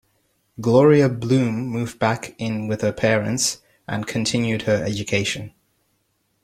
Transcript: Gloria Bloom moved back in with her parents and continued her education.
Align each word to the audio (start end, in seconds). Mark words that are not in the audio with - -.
Gloria 0.59 1.07
Bloom 1.09 1.67
moved 1.67 1.99
back 1.99 2.33
in 2.39 2.67
with 2.67 2.81
her 2.81 2.91
parents 2.91 3.61
and 3.87 4.07
continued 4.07 4.63
her 4.63 4.83
education. 4.83 5.53